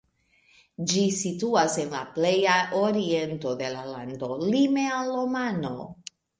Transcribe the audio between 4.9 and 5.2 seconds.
al